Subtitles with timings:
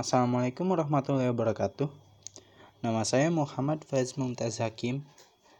[0.00, 1.84] Assalamualaikum warahmatullahi wabarakatuh.
[2.80, 5.04] Nama saya Muhammad Faiz Mumtaz Hakim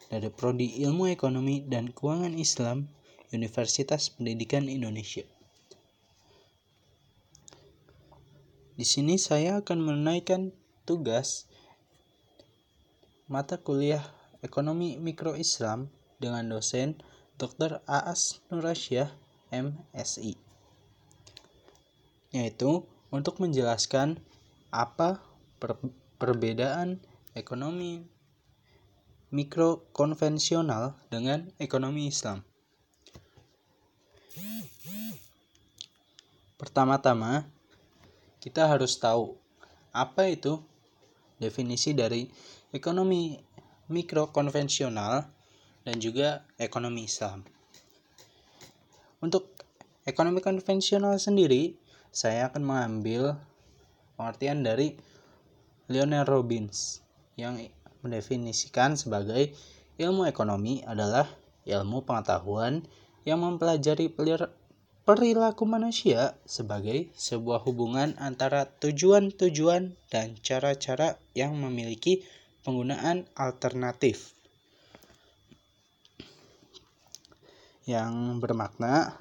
[0.08, 2.88] dari Prodi Ilmu Ekonomi dan Keuangan Islam
[3.36, 5.28] Universitas Pendidikan Indonesia.
[8.80, 10.56] Di sini saya akan menunaikan
[10.88, 11.44] tugas
[13.28, 14.08] mata kuliah
[14.40, 16.96] Ekonomi Mikro Islam dengan dosen
[17.36, 17.84] Dr.
[17.84, 19.12] Aas Nurasyah,
[19.52, 20.32] MSI.
[22.32, 24.18] Yaitu untuk menjelaskan
[24.70, 25.22] apa
[25.58, 25.76] per
[26.18, 27.02] perbedaan
[27.34, 28.02] ekonomi
[29.30, 32.42] mikro konvensional dengan ekonomi Islam.
[36.60, 37.48] Pertama-tama,
[38.42, 39.32] kita harus tahu
[39.96, 40.60] apa itu
[41.40, 42.28] definisi dari
[42.68, 43.40] ekonomi
[43.88, 45.24] mikro konvensional
[45.88, 47.40] dan juga ekonomi Islam.
[49.24, 49.56] Untuk
[50.04, 51.79] ekonomi konvensional sendiri,
[52.10, 53.38] saya akan mengambil
[54.18, 54.98] pengertian dari
[55.86, 57.02] Lionel Robbins
[57.38, 57.58] yang
[58.02, 59.54] mendefinisikan sebagai
[59.98, 61.30] ilmu ekonomi adalah
[61.66, 62.82] ilmu pengetahuan
[63.22, 64.10] yang mempelajari
[65.04, 72.24] perilaku manusia sebagai sebuah hubungan antara tujuan-tujuan dan cara-cara yang memiliki
[72.62, 74.34] penggunaan alternatif.
[77.84, 79.18] Yang bermakna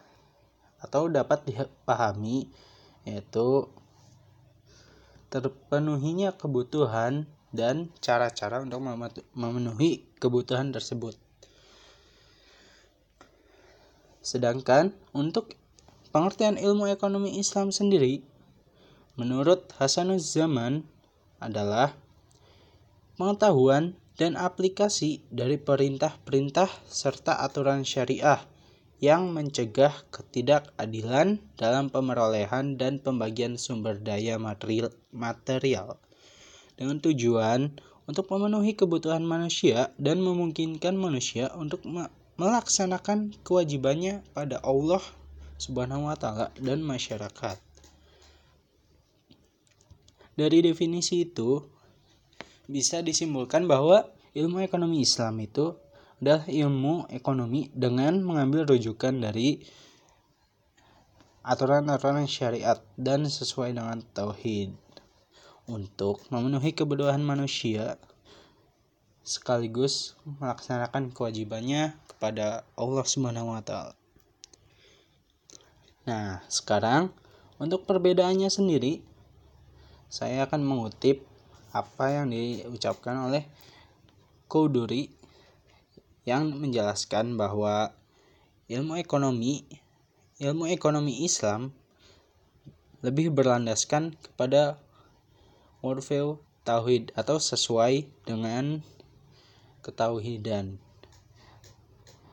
[0.79, 2.47] atau dapat dipahami
[3.07, 3.69] yaitu
[5.29, 8.81] terpenuhinya kebutuhan dan cara-cara untuk
[9.33, 11.17] memenuhi kebutuhan tersebut.
[14.19, 15.57] Sedangkan untuk
[16.13, 18.21] pengertian ilmu ekonomi Islam sendiri,
[19.17, 20.85] menurut Hasanuz Zaman
[21.41, 21.95] adalah
[23.17, 28.43] pengetahuan dan aplikasi dari perintah-perintah serta aturan syariah
[28.99, 35.95] yang mencegah ketidakadilan dalam pemerolehan dan pembagian sumber daya material, material
[36.75, 41.83] dengan tujuan untuk memenuhi kebutuhan manusia dan memungkinkan manusia untuk
[42.35, 45.03] melaksanakan kewajibannya pada Allah
[45.59, 47.59] Subhanahu wa taala dan masyarakat.
[50.39, 51.59] Dari definisi itu
[52.63, 55.75] bisa disimpulkan bahwa ilmu ekonomi Islam itu
[56.19, 59.63] adalah ilmu ekonomi dengan mengambil rujukan dari
[61.47, 64.75] aturan-aturan syariat dan sesuai dengan tauhid
[65.71, 67.95] untuk memenuhi kebutuhan manusia
[69.23, 73.95] sekaligus melaksanakan kewajibannya kepada Allah Subhanahu wa taala.
[76.09, 77.13] Nah, sekarang
[77.61, 79.05] untuk perbedaannya sendiri
[80.09, 81.23] saya akan mengutip
[81.69, 83.45] apa yang diucapkan oleh
[84.49, 85.18] Kouduri
[86.27, 87.95] yang menjelaskan bahwa
[88.67, 89.65] ilmu ekonomi
[90.39, 91.75] ilmu ekonomi Islam
[93.03, 94.79] lebih berlandaskan kepada
[95.83, 98.79] worldview tauhid atau sesuai dengan
[99.83, 100.79] ketauhidan.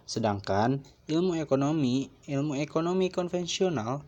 [0.06, 4.06] Sedangkan ilmu ekonomi, ilmu ekonomi konvensional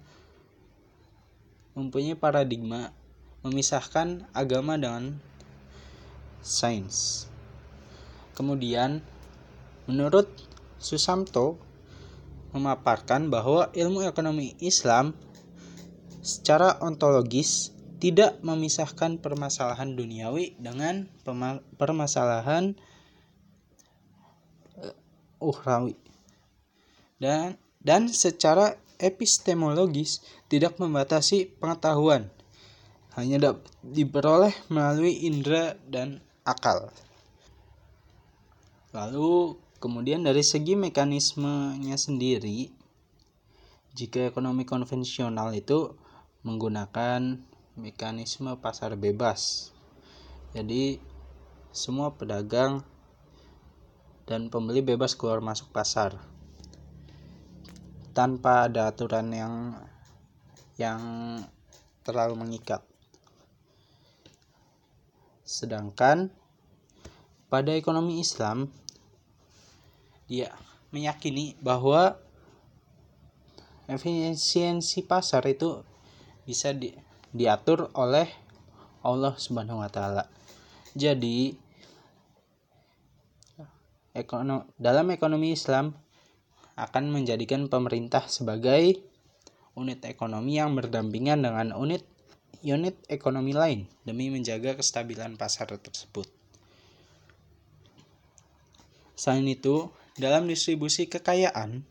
[1.75, 2.95] mempunyai paradigma
[3.43, 5.19] memisahkan agama dengan
[6.39, 7.27] sains.
[8.39, 9.03] Kemudian
[9.89, 10.29] Menurut
[10.77, 11.57] Susamto
[12.53, 15.17] memaparkan bahwa ilmu ekonomi Islam
[16.21, 21.11] secara ontologis tidak memisahkan permasalahan duniawi dengan
[21.75, 22.79] permasalahan
[24.79, 24.95] uh,
[25.43, 25.99] uhrawi
[27.19, 32.31] dan dan secara epistemologis tidak membatasi pengetahuan
[33.19, 36.87] hanya dapat diperoleh melalui indera dan akal.
[38.95, 42.67] Lalu Kemudian dari segi mekanismenya sendiri,
[43.95, 45.95] jika ekonomi konvensional itu
[46.43, 47.39] menggunakan
[47.79, 49.71] mekanisme pasar bebas.
[50.51, 50.99] Jadi
[51.71, 52.83] semua pedagang
[54.27, 56.19] dan pembeli bebas keluar masuk pasar
[58.19, 59.55] tanpa ada aturan yang
[60.75, 61.01] yang
[62.03, 62.83] terlalu mengikat.
[65.47, 66.35] Sedangkan
[67.47, 68.67] pada ekonomi Islam
[70.29, 70.53] dia
[70.93, 72.21] meyakini bahwa
[73.89, 75.81] efisiensi pasar itu
[76.45, 76.93] bisa di,
[77.33, 78.29] diatur oleh
[79.01, 80.29] Allah Subhanahu wa taala.
[80.93, 81.57] Jadi
[84.13, 85.97] ekono, dalam ekonomi Islam
[86.79, 89.01] akan menjadikan pemerintah sebagai
[89.75, 92.05] unit ekonomi yang berdampingan dengan unit
[92.67, 96.27] unit ekonomi lain demi menjaga kestabilan pasar tersebut.
[99.19, 101.87] Selain itu, dalam distribusi kekayaan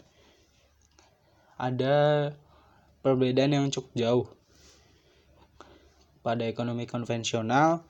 [1.58, 2.30] ada
[3.02, 4.28] perbedaan yang cukup jauh.
[6.28, 7.88] pada ekonomi konvensional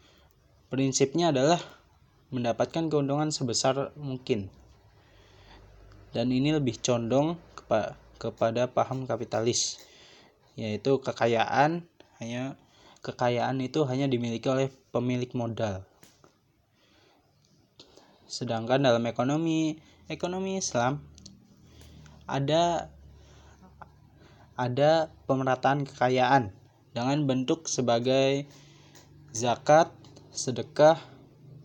[0.69, 1.57] prinsipnya adalah
[2.29, 4.53] mendapatkan keuntungan sebesar mungkin
[6.13, 9.81] dan ini lebih condong kepa kepada paham kapitalis
[10.53, 11.81] yaitu kekayaan
[12.21, 12.53] hanya
[13.01, 15.81] kekayaan itu hanya dimiliki oleh pemilik modal
[18.29, 21.03] sedangkan dalam ekonomi ekonomi Islam
[22.27, 22.87] ada
[24.55, 26.49] ada pemerataan kekayaan
[26.95, 28.49] dengan bentuk sebagai
[29.29, 29.93] zakat,
[30.33, 30.97] sedekah,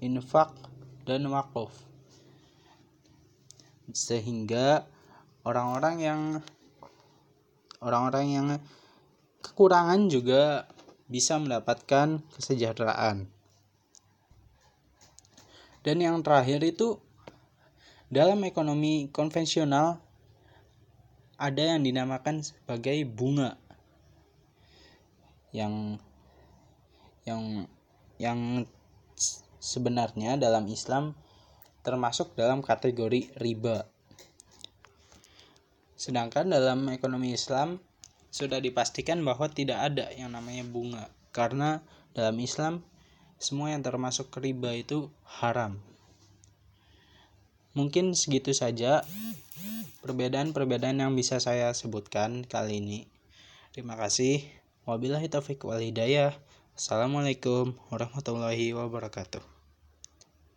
[0.05, 0.53] infak,
[1.09, 1.73] dan wakaf.
[3.97, 4.85] Sehingga
[5.47, 6.21] orang-orang yang
[7.81, 8.49] orang-orang yang
[9.41, 10.69] kekurangan juga
[11.09, 13.25] bisa mendapatkan kesejahteraan.
[15.83, 17.01] Dan yang terakhir itu
[18.13, 19.97] dalam ekonomi konvensional
[21.41, 23.57] ada yang dinamakan sebagai bunga
[25.57, 25.97] yang
[27.25, 27.65] yang
[28.21, 28.69] yang
[29.57, 31.17] sebenarnya dalam Islam
[31.81, 33.89] termasuk dalam kategori riba.
[35.97, 37.81] Sedangkan dalam ekonomi Islam
[38.29, 41.81] sudah dipastikan bahwa tidak ada yang namanya bunga karena
[42.13, 42.85] dalam Islam
[43.41, 45.92] semua yang termasuk riba itu haram.
[47.73, 49.01] Mungkin segitu saja
[50.05, 53.09] perbedaan-perbedaan yang bisa saya sebutkan kali ini.
[53.73, 54.45] Terima kasih.
[54.85, 56.37] Wabillahi taufiq wal hidayah.
[56.77, 59.62] Assalamualaikum warahmatullahi wabarakatuh.